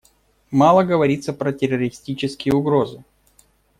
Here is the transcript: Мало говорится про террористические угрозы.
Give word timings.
Мало 0.49 0.81
говорится 0.83 1.31
про 1.31 1.53
террористические 1.53 2.55
угрозы. 2.55 3.03